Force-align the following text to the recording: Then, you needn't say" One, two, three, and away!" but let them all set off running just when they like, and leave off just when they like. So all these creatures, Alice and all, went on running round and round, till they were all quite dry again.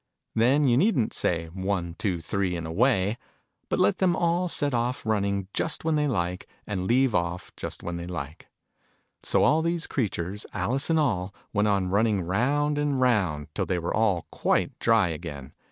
Then, 0.33 0.63
you 0.63 0.77
needn't 0.77 1.13
say" 1.13 1.45
One, 1.53 1.93
two, 1.99 2.21
three, 2.21 2.55
and 2.55 2.65
away!" 2.65 3.19
but 3.69 3.77
let 3.77 3.99
them 3.99 4.15
all 4.15 4.47
set 4.47 4.73
off 4.73 5.05
running 5.05 5.47
just 5.53 5.85
when 5.85 5.93
they 5.93 6.07
like, 6.07 6.47
and 6.65 6.87
leave 6.87 7.13
off 7.13 7.55
just 7.55 7.83
when 7.83 7.97
they 7.97 8.07
like. 8.07 8.47
So 9.21 9.43
all 9.43 9.61
these 9.61 9.85
creatures, 9.85 10.43
Alice 10.55 10.89
and 10.89 10.97
all, 10.99 11.35
went 11.53 11.67
on 11.67 11.89
running 11.91 12.21
round 12.23 12.79
and 12.79 12.99
round, 12.99 13.53
till 13.53 13.67
they 13.67 13.77
were 13.77 13.93
all 13.93 14.25
quite 14.31 14.79
dry 14.79 15.09
again. 15.09 15.53